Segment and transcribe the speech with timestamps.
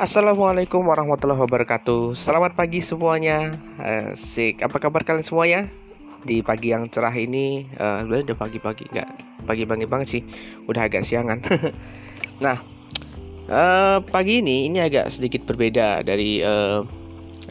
[0.00, 2.16] Assalamualaikum warahmatullahi wabarakatuh.
[2.16, 3.52] Selamat pagi semuanya.
[3.76, 5.68] Asik, apa kabar kalian semuanya?
[6.24, 9.08] Di pagi yang cerah ini uh, udah pagi-pagi, nggak
[9.44, 10.22] pagi-pagi banget sih.
[10.64, 11.44] Udah agak siangan.
[12.40, 12.56] Nah,
[13.52, 16.80] uh, pagi ini ini agak sedikit berbeda dari uh,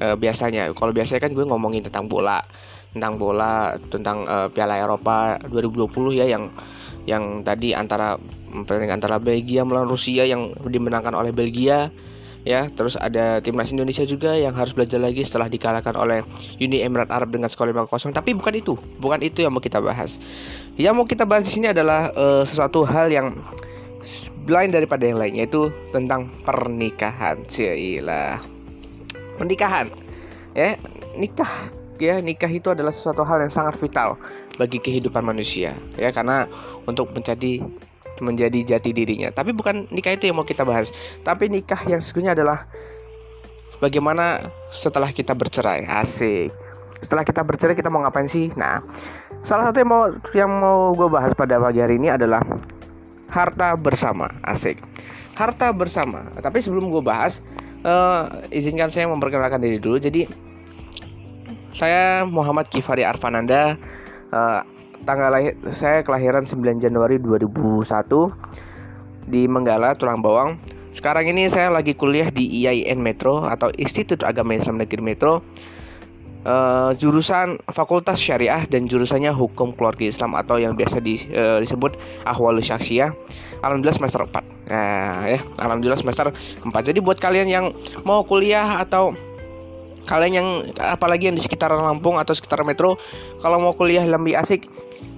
[0.02, 0.74] uh, biasanya.
[0.74, 2.42] Kalau biasanya kan gue ngomongin tentang bola
[2.98, 6.50] Tentang bola, tentang uh, Piala Eropa 2020 ya Yang
[7.06, 8.18] yang tadi antara
[8.66, 11.94] pertandingan antara Belgia melawan Rusia yang dimenangkan oleh Belgia
[12.50, 12.66] ya.
[12.74, 16.26] Terus ada timnas Indonesia juga yang harus belajar lagi setelah dikalahkan oleh
[16.58, 20.18] Uni Emirat Arab dengan skor 5-0 tapi bukan itu bukan itu yang mau kita bahas.
[20.74, 23.38] Yang mau kita bahas di sini adalah uh, sesuatu hal yang
[24.50, 27.46] lain daripada yang lain yaitu tentang pernikahan.
[27.46, 28.42] Cila
[29.38, 29.94] pernikahan
[30.58, 30.74] ya.
[31.14, 31.70] Nikah
[32.02, 32.18] ya.
[32.18, 34.18] Nikah itu adalah sesuatu hal yang sangat vital
[34.58, 36.10] bagi kehidupan manusia ya.
[36.10, 36.50] Karena
[36.90, 37.62] untuk menjadi
[38.20, 39.34] menjadi jati dirinya.
[39.34, 40.94] Tapi bukan nikah itu yang mau kita bahas.
[41.24, 42.68] Tapi nikah yang sesungguhnya adalah
[43.84, 45.88] bagaimana setelah kita bercerai.
[45.88, 46.52] Asik.
[47.00, 48.52] Setelah kita bercerai kita mau ngapain sih?
[48.60, 48.84] Nah,
[49.40, 50.04] salah satu yang mau
[50.36, 52.44] yang mau gue bahas pada pagi hari ini adalah
[53.32, 54.28] harta bersama.
[54.44, 54.84] Asik.
[55.40, 56.28] Harta bersama.
[56.44, 57.40] Tapi sebelum gue bahas,
[57.88, 59.96] uh, izinkan saya memperkenalkan diri dulu.
[59.96, 60.28] Jadi
[61.72, 63.80] saya Muhammad Kifari Arfananda.
[64.30, 64.62] Uh,
[65.04, 67.84] tanggal lahir saya kelahiran 9 Januari 2001
[69.30, 70.58] di Menggala Tulang Bawang.
[70.98, 75.46] Sekarang ini saya lagi kuliah di IAIN Metro atau Institut Agama Islam Negeri Metro.
[76.40, 82.00] Uh, jurusan Fakultas Syariah dan jurusannya Hukum Keluarga Islam atau yang biasa di, uh, disebut
[82.24, 83.12] Ahwalus Syaksiyah.
[83.60, 84.72] Alhamdulillah semester 4.
[84.72, 86.32] Nah, ya, alhamdulillah semester
[86.64, 86.72] 4.
[86.80, 87.66] Jadi buat kalian yang
[88.08, 89.12] mau kuliah atau
[90.08, 90.48] kalian yang
[90.80, 92.96] apalagi yang di sekitaran Lampung atau sekitar Metro,
[93.44, 94.66] kalau mau kuliah lebih asik,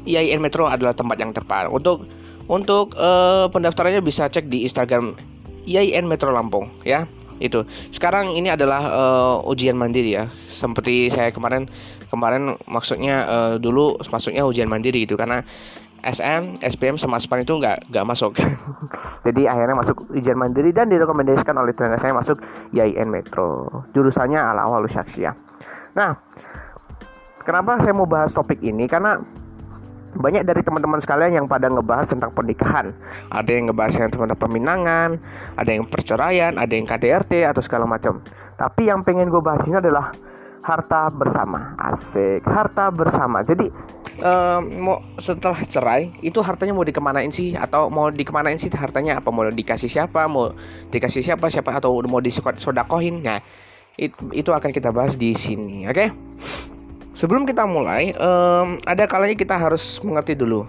[0.05, 1.69] IAIN Metro adalah tempat yang tepat.
[1.69, 2.05] Untuk
[2.49, 5.16] untuk uh, pendaftarannya bisa cek di Instagram
[5.66, 7.05] IAIN Metro Lampung ya.
[7.41, 7.66] Itu.
[7.89, 10.30] Sekarang ini adalah uh, ujian mandiri ya.
[10.53, 11.65] Seperti saya kemarin
[12.14, 15.42] kemarin maksudnya uh, dulu maksudnya ujian mandiri gitu karena
[16.02, 18.33] SM, SPM sama SPAN itu nggak nggak masuk.
[19.26, 22.42] Jadi akhirnya masuk ujian mandiri dan direkomendasikan oleh tenaga saya masuk
[22.73, 23.70] IAIN Metro.
[23.93, 24.86] Jurusannya ala awal
[25.92, 26.11] Nah,
[27.45, 28.89] kenapa saya mau bahas topik ini?
[28.89, 29.21] Karena
[30.16, 32.92] banyak dari teman-teman sekalian yang pada ngebahas tentang pernikahan.
[33.32, 35.20] Ada yang ngebahas tentang peminangan,
[35.55, 38.20] ada yang perceraian, ada yang KDRT atau segala macam.
[38.60, 40.11] Tapi yang pengen gue bahas ini adalah
[40.61, 41.73] harta bersama.
[41.80, 43.42] Asik, harta bersama.
[43.42, 43.71] Jadi
[44.21, 49.30] um, mau setelah cerai itu hartanya mau dikemanain sih atau mau dikemanain sih hartanya apa
[49.33, 50.54] mau dikasih siapa mau
[50.94, 53.42] dikasih siapa siapa atau mau disodakohin nah
[53.98, 56.10] it, itu akan kita bahas di sini oke okay?
[57.11, 60.64] Sebelum kita mulai, um, ada kalanya kita harus mengerti dulu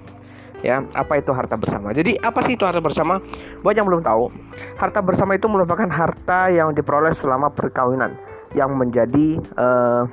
[0.63, 1.91] ya apa itu harta bersama.
[1.91, 3.19] Jadi apa sih itu harta bersama?
[3.61, 4.31] Buat yang belum tahu,
[4.79, 8.15] harta bersama itu merupakan harta yang diperoleh selama perkawinan
[8.55, 10.07] yang menjadi uh,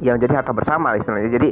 [0.00, 1.30] yang jadi harta bersama istilahnya.
[1.30, 1.48] Jadi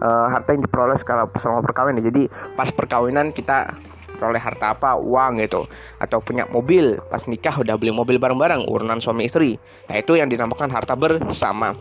[0.00, 0.96] uh, harta yang diperoleh
[1.36, 2.02] selama perkawinan.
[2.02, 2.26] Jadi
[2.56, 3.76] pas perkawinan kita
[4.16, 5.66] peroleh harta apa uang gitu
[5.98, 9.58] atau punya mobil pas nikah udah beli mobil bareng-bareng urunan suami istri
[9.90, 11.74] nah itu yang dinamakan harta bersama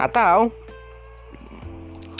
[0.00, 0.48] atau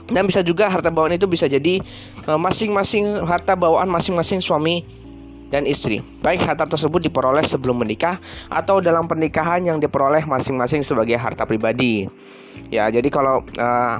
[0.08, 1.80] dan bisa juga harta bawaan itu bisa jadi
[2.24, 4.84] eh, masing-masing harta bawaan masing-masing suami
[5.48, 6.04] dan istri.
[6.20, 8.20] Baik harta tersebut diperoleh sebelum menikah
[8.52, 12.04] atau dalam pernikahan yang diperoleh masing-masing sebagai harta pribadi.
[12.68, 13.96] Ya, jadi kalau uh,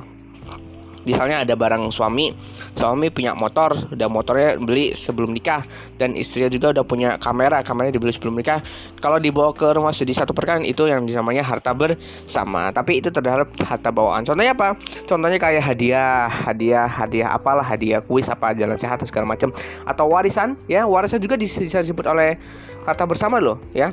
[1.09, 2.37] misalnya ada barang suami
[2.77, 5.65] suami punya motor udah motornya beli sebelum nikah
[5.97, 8.61] dan istrinya juga udah punya kamera kameranya dibeli sebelum nikah.
[9.01, 12.71] Kalau dibawa ke rumah di satu perkara itu yang namanya harta bersama.
[12.71, 14.23] Tapi itu terhadap harta bawaan.
[14.23, 14.77] Contohnya apa?
[15.09, 19.51] Contohnya kayak hadiah hadiah hadiah apalah hadiah kuis apa jalan sehat segala macam
[19.89, 20.85] atau warisan ya.
[20.85, 22.37] Warisan juga bisa disebut oleh
[22.85, 23.91] harta bersama loh ya.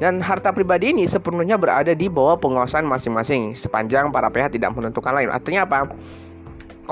[0.00, 5.14] Dan harta pribadi ini sepenuhnya berada di bawah pengawasan masing-masing sepanjang para pihak tidak menentukan
[5.14, 5.30] lain.
[5.30, 5.94] Artinya apa?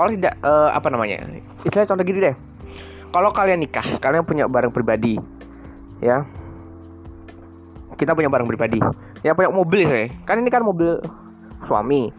[0.01, 1.21] Kalau tidak uh, apa namanya?
[1.61, 2.35] Istilahnya contoh gini deh.
[3.13, 5.21] Kalau kalian nikah kalian punya barang pribadi
[6.01, 6.25] ya.
[8.01, 8.81] Kita punya barang pribadi.
[9.21, 10.97] Ya punya mobil saya kan ini kan mobil
[11.61, 12.09] suami.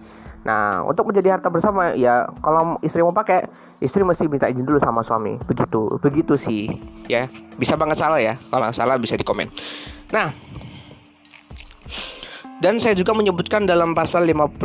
[0.47, 3.51] Nah untuk menjadi harta bersama ya kalau istri mau pakai
[3.83, 5.43] istri mesti minta izin dulu sama suami.
[5.43, 6.71] Begitu begitu sih
[7.11, 7.27] ya.
[7.59, 8.39] Bisa banget salah ya.
[8.47, 9.51] Kalau salah bisa di komen.
[10.15, 10.31] Nah
[12.63, 14.63] dan saya juga menyebutkan dalam pasal 85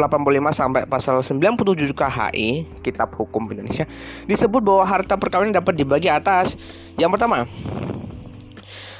[0.53, 2.49] sampai pasal 97 KHI,
[2.85, 3.89] Kitab Hukum Indonesia,
[4.29, 6.53] disebut bahwa harta perkawinan dapat dibagi atas
[6.93, 7.49] yang pertama,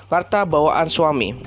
[0.09, 1.38] harta bawaan suami.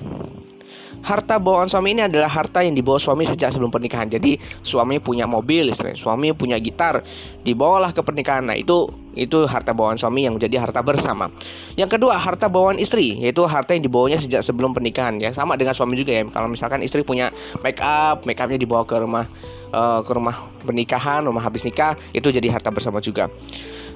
[1.00, 4.04] Harta bawaan suami ini adalah harta yang dibawa suami sejak sebelum pernikahan.
[4.04, 5.96] Jadi suami punya mobil, istilahnya.
[5.96, 7.00] suami punya gitar,
[7.40, 8.44] dibawalah ke pernikahan.
[8.44, 8.84] Nah itu
[9.20, 11.28] Itu harta bawaan suami yang menjadi harta bersama.
[11.76, 15.36] Yang kedua, harta bawaan istri, yaitu harta yang dibawanya sejak sebelum pernikahan ya.
[15.36, 16.24] Sama dengan suami juga ya.
[16.24, 17.28] Kalau misalkan istri punya
[17.60, 19.28] make up, make upnya dibawa ke rumah
[19.76, 23.28] uh, ke rumah pernikahan, rumah habis nikah, itu jadi harta bersama juga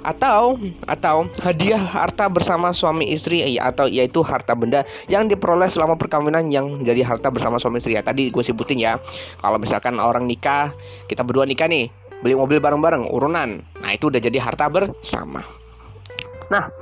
[0.04, 5.96] atau atau hadiah harta bersama suami istri ya, atau yaitu harta benda yang diperoleh selama
[5.96, 9.00] perkawinan yang jadi harta bersama suami istri ya tadi gue sebutin ya
[9.40, 10.76] kalau misalkan orang nikah
[11.08, 11.88] kita berdua nikah nih
[12.24, 13.60] beli mobil bareng-bareng urunan.
[13.60, 15.44] Nah itu udah jadi harta bersama.
[16.48, 16.72] Nah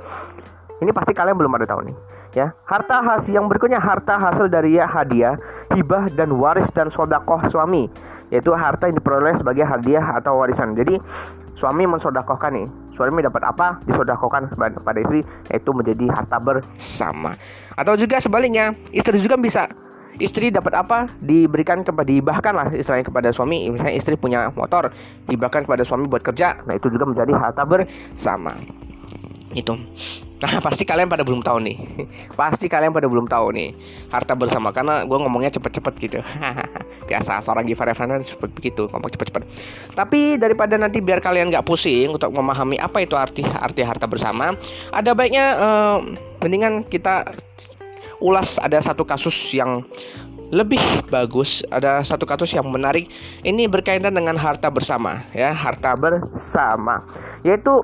[0.79, 1.95] ini pasti kalian belum ada tahu nih
[2.31, 2.55] ya.
[2.63, 5.35] Harta hasil yang berikutnya harta hasil dari ya hadiah
[5.75, 7.91] hibah dan waris dan sodakoh suami.
[8.31, 10.79] Yaitu harta yang diperoleh sebagai hadiah atau warisan.
[10.79, 10.95] Jadi
[11.53, 12.67] suami mensodakohkan nih.
[12.95, 13.83] Suami dapat apa?
[13.83, 17.35] Disodakohkan pada istri yaitu menjadi harta bersama.
[17.75, 19.67] Atau juga sebaliknya istri juga bisa
[20.21, 21.09] istri dapat apa?
[21.21, 23.69] Diberikan kepada dibahkan lah istilahnya kepada suami.
[23.69, 24.93] Misalnya istri punya motor
[25.25, 26.61] dibahkan kepada suami buat kerja.
[26.65, 28.57] Nah itu juga menjadi harta bersama.
[29.53, 29.77] Itu.
[30.43, 31.77] Nah pasti kalian pada belum tahu nih.
[32.39, 33.69] Pasti kalian pada belum tahu nih
[34.11, 34.75] Harta bersama.
[34.75, 36.19] Karena gue ngomongnya cepet-cepet gitu.
[37.09, 39.43] Biasa seorang Givar Evanan cepet begitu Ngomong cepet-cepet.
[39.95, 44.57] Tapi daripada nanti biar kalian gak pusing Untuk memahami apa itu arti arti harta bersama
[44.91, 45.97] Ada baiknya uh,
[46.43, 47.23] Mendingan kita
[48.23, 49.83] ulas ada satu kasus yang
[50.53, 50.79] lebih
[51.11, 53.11] bagus ada satu kasus yang menarik
[53.43, 57.03] ini berkaitan dengan harta bersama ya harta bersama
[57.43, 57.83] yaitu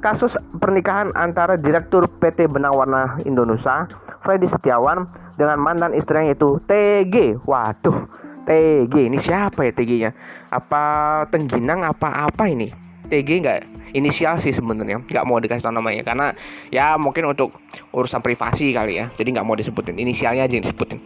[0.00, 3.84] kasus pernikahan antara Direktur PT Benang Warna Indonesia,
[4.24, 5.06] Freddy Setiawan,
[5.36, 7.44] dengan mantan istrinya yaitu TG.
[7.44, 8.08] Waduh,
[8.48, 10.10] TG ini siapa ya TG-nya?
[10.48, 10.82] Apa
[11.28, 12.89] Tengginang apa apa ini?
[13.10, 13.60] TG nggak
[13.98, 16.26] inisial sih sebenarnya nggak mau dikasih tahu namanya karena
[16.70, 17.58] ya mungkin untuk
[17.90, 21.02] urusan privasi kali ya jadi nggak mau disebutin inisialnya aja yang disebutin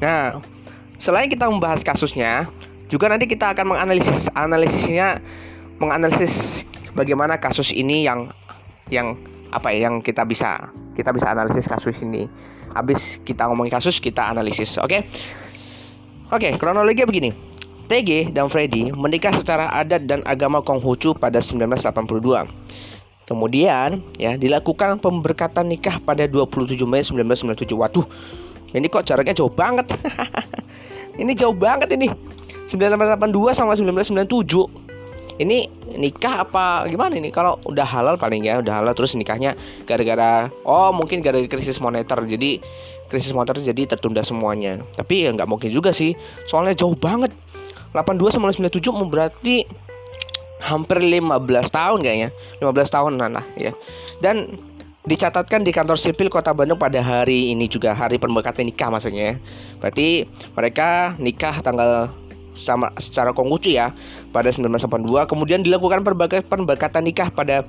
[0.00, 0.40] nah
[0.96, 2.48] selain kita membahas kasusnya
[2.88, 5.20] juga nanti kita akan menganalisis analisisnya
[5.76, 6.64] menganalisis
[6.96, 8.32] bagaimana kasus ini yang
[8.88, 9.14] yang
[9.52, 12.26] apa ya yang kita bisa kita bisa analisis kasus ini.
[12.74, 14.90] Habis kita ngomongin kasus kita analisis, oke?
[14.90, 15.00] Okay?
[16.28, 17.47] Oke, okay, kronologi begini.
[17.88, 22.44] TG dan Freddy menikah secara adat dan agama Konghucu pada 1982.
[23.24, 27.76] Kemudian ya dilakukan pemberkatan nikah pada 27 Mei 1997.
[27.76, 28.06] Waduh,
[28.76, 29.88] ini kok jaraknya jauh banget.
[31.22, 32.12] ini jauh banget ini.
[32.68, 34.88] 1982 sama 1997
[35.38, 39.54] ini nikah apa gimana ini kalau udah halal paling ya udah halal terus nikahnya
[39.86, 42.58] gara-gara oh mungkin gara-gara krisis moneter jadi
[43.06, 46.18] krisis moneter jadi tertunda semuanya tapi ya nggak mungkin juga sih
[46.50, 47.30] soalnya jauh banget
[47.94, 49.64] 82 sama 97 berarti
[50.58, 51.22] hampir 15
[51.70, 53.72] tahun kayaknya 15 tahun lah ya
[54.18, 54.58] dan
[55.08, 59.34] dicatatkan di kantor sipil Kota Bandung pada hari ini juga hari pemberkatan nikah maksudnya ya.
[59.80, 62.12] Berarti mereka nikah tanggal
[62.52, 63.94] sama secara konghucu ya
[64.34, 67.64] pada 1982 kemudian dilakukan berbagai pembekatan nikah pada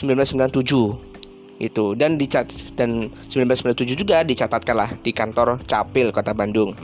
[0.00, 6.74] 1997 itu dan dicat dan 1997 juga dicatatkanlah di kantor Capil Kota Bandung.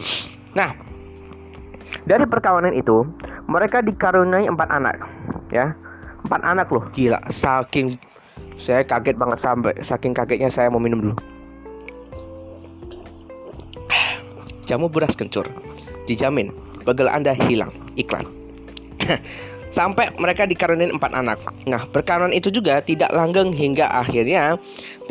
[0.55, 0.77] Nah,
[2.09, 3.05] dari perkawinan itu
[3.45, 4.97] mereka dikaruniai empat anak,
[5.53, 5.77] ya
[6.25, 8.01] empat anak loh, gila, saking
[8.57, 11.17] saya kaget banget sampai saking kagetnya saya mau minum dulu.
[14.65, 15.45] Jamu beras kencur,
[16.09, 16.49] dijamin
[16.89, 17.73] bagel Anda hilang.
[18.01, 18.25] Iklan.
[19.69, 21.45] Sampai mereka dikarenin empat anak.
[21.69, 24.57] Nah, perkawinan itu juga tidak langgeng hingga akhirnya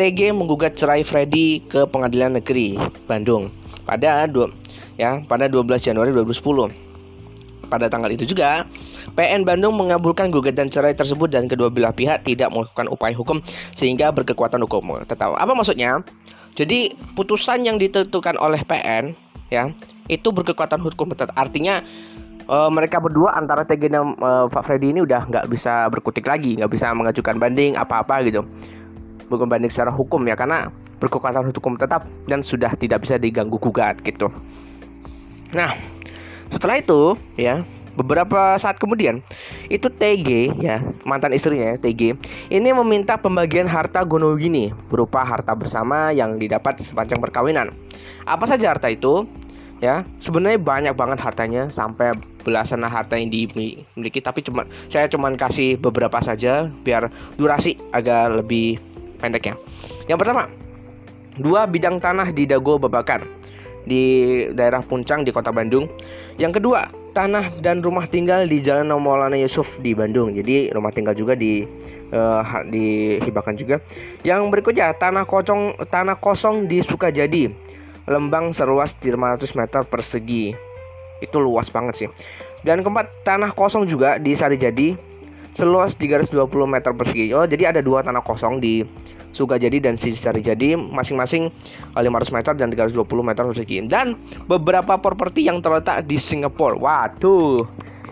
[0.01, 2.73] TG menggugat cerai Freddy ke Pengadilan Negeri
[3.05, 3.53] Bandung
[3.85, 4.49] pada dua
[4.97, 6.86] ya pada 12 Januari 2010.
[7.67, 8.63] Pada tanggal itu juga
[9.15, 13.43] PN Bandung mengabulkan gugatan cerai tersebut dan kedua belah pihak tidak melakukan upaya hukum
[13.75, 15.03] sehingga berkekuatan hukum.
[15.03, 16.01] Tetap apa maksudnya?
[16.57, 19.13] Jadi putusan yang ditentukan oleh PN
[19.47, 19.71] ya
[20.07, 21.83] itu berkekuatan hukum tetap artinya
[22.47, 26.59] uh, mereka berdua antara TG dan uh, Pak Freddy ini udah nggak bisa berkutik lagi
[26.59, 28.43] nggak bisa mengajukan banding apa-apa gitu
[29.27, 33.99] bukan banding secara hukum ya karena berkekuatan hukum tetap dan sudah tidak bisa diganggu gugat
[34.03, 34.31] gitu
[35.51, 35.75] nah
[36.51, 37.63] setelah itu ya
[37.97, 39.25] beberapa saat kemudian
[39.73, 42.13] itu TG ya mantan istrinya TG
[42.53, 47.73] ini meminta pembagian harta Gonogini berupa harta bersama yang didapat sepanjang perkawinan.
[48.29, 49.25] Apa saja harta itu?
[49.77, 55.77] Ya sebenarnya banyak banget hartanya sampai belasan harta yang dimiliki tapi cuma saya cuma kasih
[55.77, 58.81] beberapa saja biar durasi agak lebih
[59.21, 59.55] pendek ya.
[60.09, 60.49] Yang pertama
[61.37, 63.25] dua bidang tanah di Dago Babakan
[63.87, 64.03] di
[64.51, 65.87] daerah Puncang di kota Bandung
[66.37, 71.17] yang kedua tanah dan rumah tinggal di Jalan Maulana Yusuf di Bandung jadi rumah tinggal
[71.17, 71.65] juga di
[72.13, 73.81] uh, dihibahkan juga
[74.21, 77.67] yang berikutnya tanah kosong tanah kosong di Sukajadi
[78.07, 80.55] Lembang seluas 500 meter persegi.
[81.19, 82.09] Itu luas banget sih.
[82.63, 84.95] Dan keempat, tanah kosong juga di Sarijadi
[85.51, 86.31] seluas 320
[86.63, 87.35] meter persegi.
[87.35, 88.87] Oh, jadi ada dua tanah kosong di
[89.37, 91.53] Sukajadi dan Jadi masing-masing
[91.93, 93.85] 500 meter dan 320 meter persegi.
[93.85, 94.17] Dan
[94.49, 96.73] beberapa properti yang terletak di Singapura.
[96.73, 97.61] Waduh.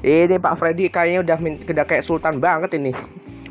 [0.06, 2.94] Ini Pak Freddy kayaknya udah udah kayak sultan banget ini.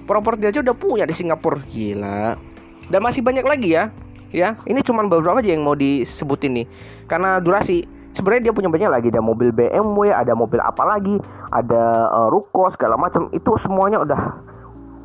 [0.07, 1.59] Properti aja udah punya di Singapura.
[1.67, 2.39] Gila.
[2.87, 3.91] Dan masih banyak lagi ya.
[4.35, 6.67] Ya, ini cuma beberapa aja yang mau disebutin nih.
[7.07, 11.19] Karena durasi sebenarnya dia punya banyak lagi ada mobil BMW ada mobil apa lagi
[11.51, 14.39] ada uh, ruko segala macam itu semuanya udah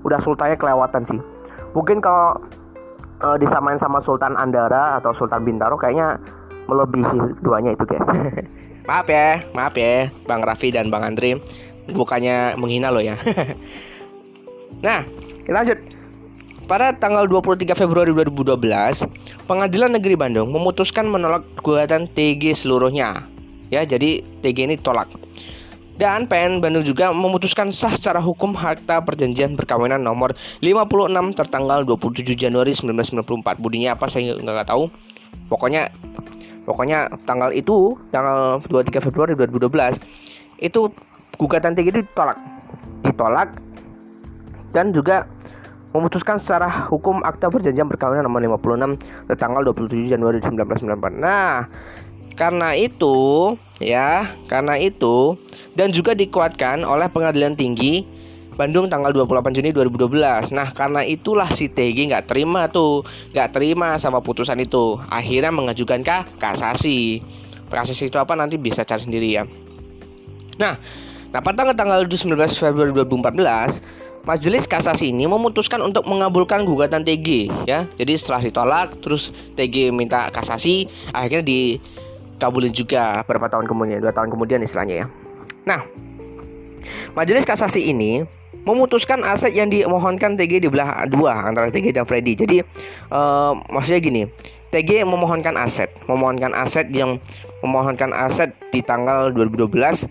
[0.06, 1.20] udah sultannya kelewatan sih
[1.74, 2.38] mungkin kalau
[3.24, 6.20] uh, disamain sama Sultan Andara atau Sultan Bintaro kayaknya
[6.70, 8.06] melebihi duanya itu kayak
[8.90, 11.38] maaf ya maaf ya Bang Raffi dan Bang Andri
[11.90, 13.18] bukannya menghina lo ya
[14.86, 15.04] nah
[15.46, 15.80] kita lanjut
[16.70, 18.62] pada tanggal 23 Februari 2012,
[19.50, 23.26] Pengadilan Negeri Bandung memutuskan menolak gugatan TG seluruhnya.
[23.74, 25.10] Ya, jadi TG ini tolak.
[26.00, 30.32] Dan PN Bandung juga memutuskan sah secara hukum Akta Perjanjian Perkawinan nomor
[30.64, 33.60] 56 tertanggal 27 Januari 1994.
[33.60, 34.88] Budinya apa saya nggak tahu.
[35.52, 35.92] Pokoknya
[36.64, 40.00] pokoknya tanggal itu tanggal 23 Februari 2012
[40.64, 40.88] itu
[41.36, 42.40] gugatan TG itu ditolak.
[43.04, 43.60] Ditolak
[44.72, 45.28] dan juga
[45.92, 50.96] memutuskan secara hukum Akta Perjanjian Perkawinan nomor 56 tertanggal 27 Januari 1994.
[51.20, 51.68] Nah,
[52.38, 53.52] karena itu,
[53.82, 55.36] ya, karena itu
[55.80, 58.20] dan juga dikuatkan oleh Pengadilan Tinggi
[58.60, 60.52] Bandung tanggal 28 Juni 2012.
[60.52, 65.00] Nah, karena itulah si TG nggak terima tuh, nggak terima sama putusan itu.
[65.08, 67.24] Akhirnya mengajukan kah kasasi.
[67.72, 69.48] Kasasi itu apa nanti bisa cari sendiri ya.
[70.60, 70.76] Nah,
[71.32, 73.80] nah pada tanggal tanggal 19 Februari 2014
[74.28, 77.88] Majelis Kasasi ini memutuskan untuk mengabulkan gugatan TG ya.
[77.96, 81.80] Jadi setelah ditolak terus TG minta kasasi akhirnya di
[82.36, 85.08] kabulin juga beberapa tahun kemudian, dua tahun kemudian istilahnya ya.
[85.68, 85.84] Nah,
[87.16, 88.24] Majelis Kasasi ini
[88.64, 92.36] memutuskan aset yang dimohonkan TG di belah dua antara TG dan Freddy.
[92.36, 92.62] Jadi
[93.10, 94.22] uh, maksudnya gini,
[94.70, 97.18] TG memohonkan aset, memohonkan aset yang
[97.66, 100.06] memohonkan aset di tanggal 2012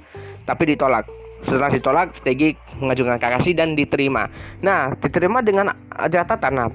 [0.48, 1.06] tapi ditolak.
[1.38, 4.26] Setelah ditolak, TG mengajukan kasasi dan diterima.
[4.58, 6.50] Nah, diterima dengan catatan.
[6.50, 6.68] Nah,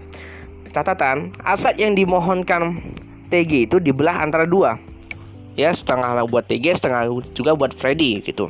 [0.71, 2.79] catatan aset yang dimohonkan
[3.27, 4.79] TG itu dibelah antara dua
[5.53, 8.49] ya setengah buat TG setengah juga buat Freddy gitu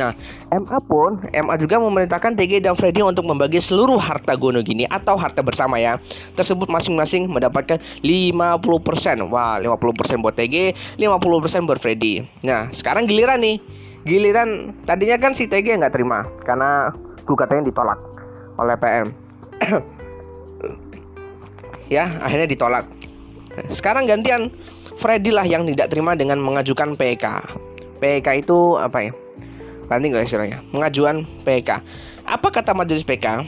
[0.00, 0.16] Nah,
[0.48, 5.20] MA pun MA juga memerintahkan TG dan Freddy untuk membagi seluruh harta Gono gini atau
[5.20, 6.00] harta bersama ya.
[6.32, 9.28] Tersebut masing-masing mendapatkan 50%.
[9.28, 12.24] Wah, 50% buat TG, 50% buat Freddy.
[12.40, 13.60] Nah, sekarang giliran nih.
[14.08, 16.96] Giliran tadinya kan si TG nggak terima karena
[17.28, 18.00] gugatannya ditolak
[18.56, 19.12] oleh PM.
[22.00, 22.88] ya, akhirnya ditolak.
[23.68, 24.48] Sekarang gantian
[24.96, 27.24] Freddy lah yang tidak terima dengan mengajukan PK.
[28.00, 29.12] PK itu apa ya?
[29.90, 30.58] Nanti nggak istilahnya.
[30.70, 31.82] Mengajuan PK.
[32.22, 33.42] Apa kata majelis PK?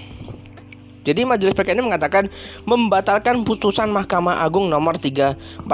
[1.02, 2.30] Jadi majelis PK ini mengatakan
[2.62, 5.66] membatalkan putusan Mahkamah Agung nomor 3405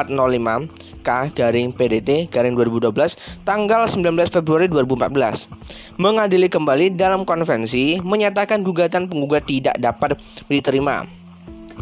[1.04, 9.04] K garing PDT garing 2012 tanggal 19 Februari 2014 mengadili kembali dalam konvensi menyatakan gugatan
[9.04, 10.16] penggugat tidak dapat
[10.48, 11.04] diterima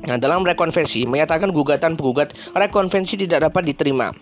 [0.05, 4.13] Nah, dalam rekonvensi menyatakan gugatan penggugat rekonvensi tidak dapat diterima.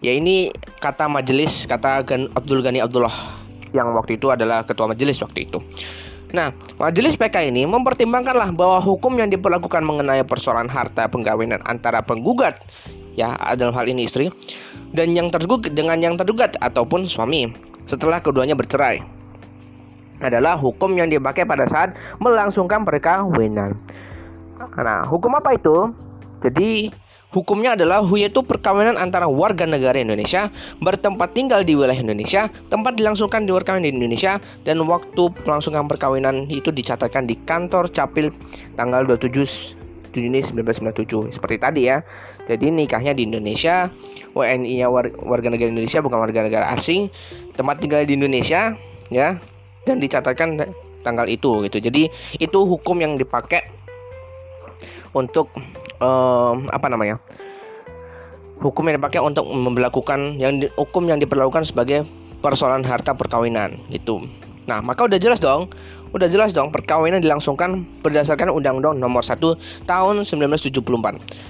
[0.00, 0.48] Ya ini
[0.80, 2.00] kata majelis, kata
[2.32, 3.41] Abdul Ghani Abdullah
[3.72, 5.58] yang waktu itu adalah ketua majelis waktu itu.
[6.32, 6.48] Nah,
[6.80, 12.64] majelis PK ini mempertimbangkanlah bahwa hukum yang diperlakukan mengenai persoalan harta penggawenan antara penggugat
[13.12, 14.32] ya dalam hal ini istri
[14.96, 17.52] dan yang tergugat dengan yang tergugat ataupun suami
[17.84, 19.04] setelah keduanya bercerai
[20.24, 23.76] adalah hukum yang dipakai pada saat melangsungkan perkawinan.
[24.56, 25.90] Nah, hukum apa itu?
[26.40, 26.88] Jadi
[27.32, 30.52] Hukumnya adalah yaitu perkawinan antara warga negara Indonesia
[30.84, 34.36] bertempat tinggal di wilayah Indonesia, tempat dilangsungkan di perkawinan di Indonesia,
[34.68, 38.28] dan waktu pelangsungan perkawinan itu dicatatkan di kantor capil
[38.76, 39.80] tanggal 27
[40.12, 42.04] Juni 1997 seperti tadi ya.
[42.44, 43.88] Jadi nikahnya di Indonesia,
[44.36, 44.92] WNI-nya
[45.24, 47.08] warga negara Indonesia bukan warga negara asing,
[47.56, 48.76] tempat tinggal di Indonesia
[49.08, 49.40] ya
[49.88, 50.68] dan dicatatkan
[51.00, 51.80] tanggal itu gitu.
[51.80, 53.64] Jadi itu hukum yang dipakai
[55.16, 55.48] untuk
[56.02, 57.22] um, apa namanya
[58.62, 62.06] hukum yang dipakai untuk memperlakukan yang di, hukum yang diperlakukan sebagai
[62.42, 64.26] persoalan harta perkawinan gitu.
[64.62, 65.74] Nah, maka udah jelas dong,
[66.14, 69.42] udah jelas dong perkawinan dilangsungkan berdasarkan Undang-Undang Nomor 1
[69.90, 70.78] Tahun 1974.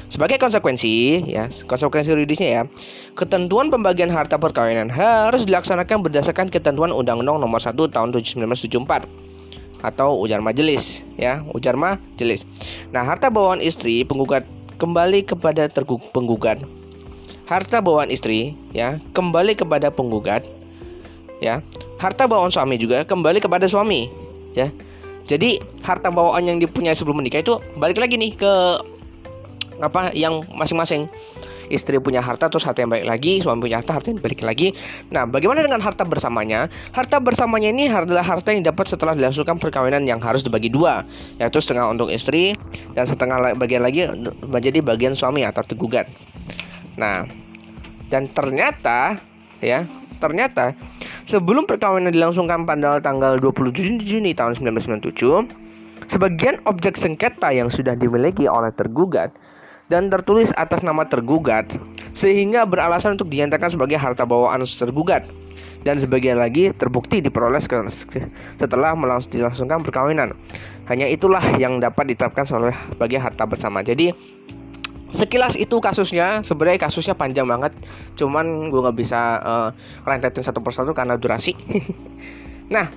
[0.09, 2.63] Sebagai konsekuensi, ya, konsekuensi yuridisnya ya,
[3.13, 9.22] ketentuan pembagian harta perkawinan harus dilaksanakan berdasarkan ketentuan Undang-Undang Nomor 1 Tahun 1974
[9.83, 12.47] atau ujar majelis ya ujar majelis.
[12.95, 14.47] Nah harta bawaan istri penggugat
[14.79, 15.67] kembali kepada
[16.15, 16.63] penggugat.
[17.51, 20.47] Harta bawaan istri ya kembali kepada penggugat
[21.43, 21.61] ya.
[21.99, 24.07] Harta bawaan suami juga kembali kepada suami
[24.55, 24.71] ya.
[25.27, 28.53] Jadi harta bawaan yang dipunyai sebelum menikah itu balik lagi nih ke
[29.83, 31.11] apa yang masing-masing
[31.73, 34.77] istri punya harta terus harta yang balik lagi suami punya harta harta yang balik lagi.
[35.09, 36.69] Nah bagaimana dengan harta bersamanya?
[36.93, 41.09] Harta bersamanya ini adalah harta yang dapat setelah dilangsungkan perkawinan yang harus dibagi dua
[41.41, 42.53] yaitu setengah untuk istri
[42.93, 44.05] dan setengah bagian lagi
[44.45, 46.11] menjadi bagian suami atau tergugat
[46.99, 47.25] nah
[48.13, 49.17] dan ternyata
[49.65, 49.89] ya
[50.21, 50.77] ternyata
[51.25, 58.45] sebelum perkawinan dilangsungkan pada tanggal 27 Juni tahun 1997 sebagian objek sengketa yang sudah dimiliki
[58.45, 59.33] oleh tergugat
[59.93, 61.69] dan tertulis atas nama tergugat
[62.17, 65.29] sehingga beralasan untuk dinyatakan sebagai harta bawaan tergugat
[65.85, 70.33] dan sebagian lagi terbukti diperoleh setelah melangsungkan perkawinan.
[70.89, 73.85] Hanya itulah yang dapat ditetapkan sebagai harta bersama.
[73.85, 74.15] Jadi
[75.13, 77.77] sekilas itu kasusnya sebenarnya kasusnya panjang banget
[78.17, 79.69] cuman gue nggak bisa uh,
[80.09, 81.53] rentetin satu persatu karena durasi
[82.75, 82.89] nah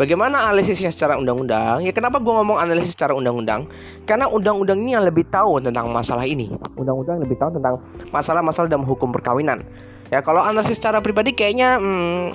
[0.00, 1.84] Bagaimana analisisnya secara undang-undang?
[1.84, 3.68] Ya kenapa gue ngomong analisis secara undang-undang?
[4.08, 6.48] Karena undang-undang ini yang lebih tahu tentang masalah ini.
[6.80, 9.60] Undang-undang lebih tahu tentang masalah-masalah dalam hukum perkawinan.
[10.08, 12.32] Ya kalau analisis secara pribadi kayaknya hmm,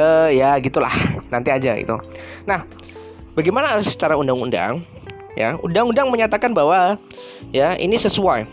[0.00, 0.96] uh, ya gitulah.
[1.28, 1.92] Nanti aja itu.
[2.48, 2.64] Nah,
[3.36, 4.80] bagaimana analisis secara undang-undang?
[5.36, 6.96] Ya, undang-undang menyatakan bahwa
[7.52, 8.48] ya ini sesuai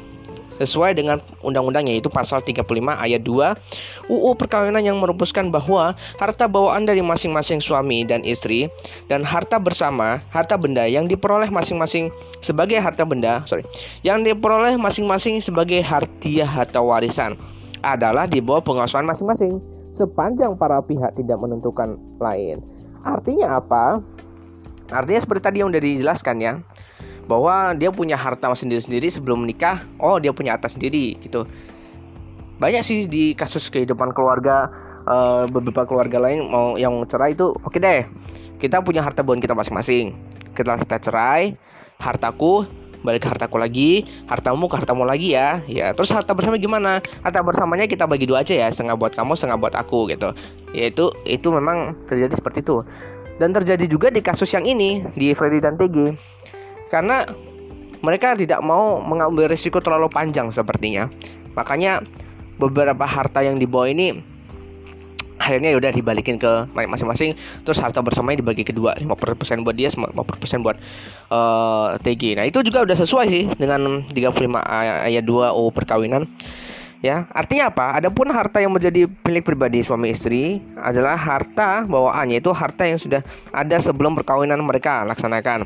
[0.62, 2.62] sesuai dengan undang-undang yaitu pasal 35
[2.94, 8.70] ayat 2 UU perkawinan yang merumuskan bahwa harta bawaan dari masing-masing suami dan istri
[9.10, 12.14] dan harta bersama, harta benda yang diperoleh masing-masing
[12.46, 13.66] sebagai harta benda, sorry,
[14.06, 17.40] yang diperoleh masing-masing sebagai hartiah atau warisan
[17.82, 19.58] adalah di bawah penguasaan masing-masing
[19.90, 22.62] sepanjang para pihak tidak menentukan lain.
[23.02, 24.00] Artinya apa?
[24.92, 26.54] Artinya seperti tadi yang sudah dijelaskan ya
[27.30, 31.46] bahwa dia punya harta sendiri-sendiri sebelum menikah oh dia punya harta sendiri gitu.
[32.62, 34.70] Banyak sih di kasus kehidupan keluarga
[35.10, 38.02] uh, beberapa keluarga lain mau yang cerai itu oke okay deh
[38.62, 40.14] kita punya harta buat kita masing-masing.
[40.54, 41.58] Kita kita cerai
[41.98, 42.66] hartaku
[43.02, 45.90] balik ke hartaku lagi hartamu ke hartamu lagi ya ya.
[45.98, 47.02] Terus harta bersama gimana?
[47.26, 50.30] Harta bersamanya kita bagi dua aja ya setengah buat kamu setengah buat aku gitu.
[50.78, 52.86] Yaitu itu memang terjadi seperti itu.
[53.42, 56.14] Dan terjadi juga di kasus yang ini di Freddy dan TG
[56.92, 57.24] karena
[58.04, 61.08] mereka tidak mau mengambil risiko terlalu panjang sepertinya.
[61.56, 62.04] Makanya
[62.60, 64.20] beberapa harta yang dibawa ini
[65.42, 67.34] akhirnya udah dibalikin ke masing-masing.
[67.64, 70.78] Terus harta bersamanya dibagi kedua 50% buat dia 50% buat
[71.32, 74.36] uh, eh, TG nah itu juga udah sesuai sih dengan 35
[75.08, 76.28] ayat 2 U perkawinan.
[77.02, 77.98] Ya artinya apa?
[77.98, 83.26] Adapun harta yang menjadi milik pribadi suami istri adalah harta bawaannya itu harta yang sudah
[83.50, 85.66] ada sebelum perkawinan mereka laksanakan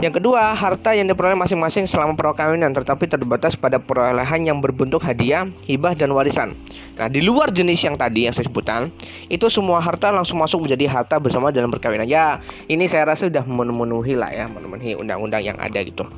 [0.00, 5.44] yang kedua, harta yang diperoleh masing-masing selama perkawinan tetapi terbatas pada perolehan yang berbentuk hadiah,
[5.68, 6.56] hibah dan warisan.
[6.96, 8.88] Nah, di luar jenis yang tadi yang saya sebutkan,
[9.28, 12.08] itu semua harta langsung masuk menjadi harta bersama dalam perkawinan.
[12.08, 12.40] Ya,
[12.72, 16.08] ini saya rasa sudah memenuhi lah ya, memenuhi undang-undang yang ada gitu.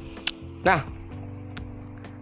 [0.63, 0.87] Nah,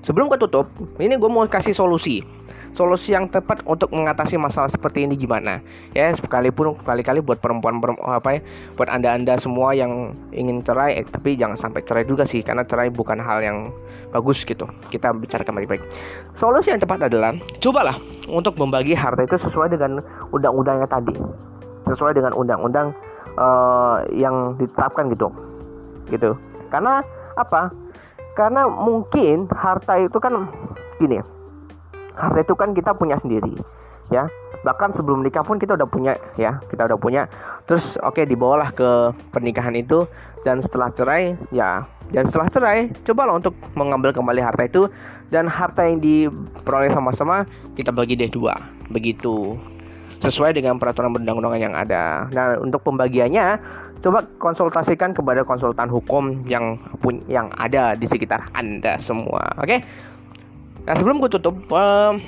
[0.00, 0.72] sebelum ketutup,
[1.04, 2.24] ini gue mau kasih solusi
[2.72, 5.60] solusi yang tepat untuk mengatasi masalah seperti ini gimana?
[5.92, 8.40] Ya sekalipun kali-kali buat perempuan, perempuan apa ya
[8.76, 12.88] buat anda-anda semua yang ingin cerai eh, tapi jangan sampai cerai juga sih karena cerai
[12.88, 13.58] bukan hal yang
[14.10, 14.64] bagus gitu.
[14.88, 15.82] Kita bicara kembali baik.
[16.32, 17.96] Solusi yang tepat adalah cobalah
[18.28, 20.00] untuk membagi harta itu sesuai dengan
[20.32, 21.14] undang-undangnya tadi.
[21.88, 22.96] Sesuai dengan undang-undang
[23.36, 25.28] uh, yang ditetapkan gitu.
[26.08, 26.36] Gitu.
[26.72, 27.04] Karena
[27.36, 27.72] apa?
[28.32, 30.48] Karena mungkin harta itu kan
[30.96, 31.20] gini
[32.16, 33.56] harta itu kan kita punya sendiri
[34.12, 34.28] ya
[34.62, 37.26] bahkan sebelum nikah pun kita udah punya ya kita udah punya
[37.64, 40.06] terus oke okay, dibawalah ke pernikahan itu
[40.44, 44.86] dan setelah cerai ya dan setelah cerai cobalah untuk mengambil kembali harta itu
[45.32, 48.54] dan harta yang diperoleh sama-sama kita bagi deh dua
[48.92, 49.56] begitu
[50.22, 52.30] sesuai dengan peraturan perundang-undangan yang ada.
[52.30, 53.58] Nah, untuk pembagiannya
[53.98, 59.42] coba konsultasikan kepada konsultan hukum yang pun yang ada di sekitar Anda semua.
[59.58, 59.82] Oke?
[60.82, 62.18] Nah sebelum gue tutup, uh,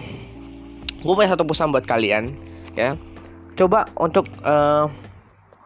[1.03, 2.35] gue punya satu pesan buat kalian,
[2.79, 2.95] ya.
[3.55, 4.87] Coba untuk uh,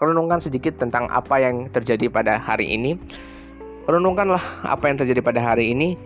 [0.01, 2.96] renungkan sedikit tentang apa yang terjadi pada hari ini.
[3.88, 5.96] Renungkanlah apa yang terjadi pada hari ini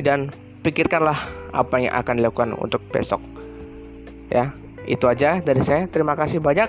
[0.00, 0.28] dan
[0.60, 1.16] pikirkanlah
[1.56, 3.20] apa yang akan dilakukan untuk besok.
[4.28, 4.52] Ya,
[4.88, 5.88] itu aja dari saya.
[5.88, 6.68] Terima kasih banyak.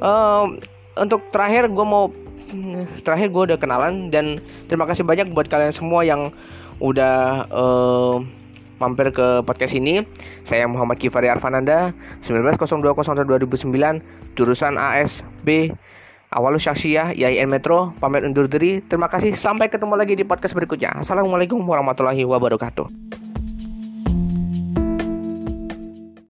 [0.00, 0.56] Uh,
[0.96, 2.12] untuk terakhir gue mau
[3.06, 6.28] terakhir gue udah kenalan dan terima kasih banyak buat kalian semua yang
[6.82, 8.20] udah uh,
[8.82, 10.02] mampir ke podcast ini.
[10.42, 11.94] Saya Muhammad Kifari Arfananda,
[12.26, 14.02] 190201
[14.34, 15.70] jurusan AS B
[16.32, 18.80] Awalu Syaksiyah IAIN Metro, pamit undur diri.
[18.82, 20.98] Terima kasih, sampai ketemu lagi di podcast berikutnya.
[20.98, 23.31] Assalamualaikum warahmatullahi wabarakatuh.